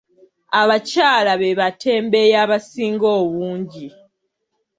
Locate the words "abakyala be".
0.61-1.49